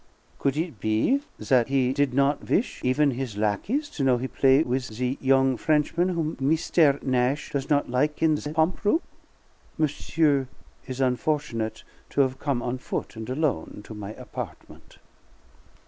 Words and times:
Could 0.39 0.57
it 0.57 0.79
be 0.79 1.21
that 1.37 1.67
he 1.67 1.93
did 1.93 2.11
not 2.11 2.49
wish 2.49 2.81
even 2.83 3.11
his 3.11 3.37
lackeys 3.37 3.87
to 3.89 4.03
know 4.03 4.17
he 4.17 4.27
play 4.27 4.63
with 4.63 4.87
the 4.87 5.15
yo'ng 5.21 5.57
Frenchman 5.57 6.09
who 6.09 6.35
Meestaire 6.39 6.97
Nash 7.03 7.51
does 7.51 7.69
not 7.69 7.87
like 7.87 8.23
in 8.23 8.33
the 8.33 8.51
pomp 8.51 8.83
room? 8.83 9.01
Monsieur 9.77 10.47
is 10.87 10.99
unfortunate 11.01 11.83
to 12.09 12.21
have 12.21 12.39
come 12.39 12.63
on 12.63 12.79
foot 12.79 13.15
and 13.15 13.29
alone 13.29 13.81
to 13.83 13.93
my 13.93 14.13
apartment." 14.15 14.97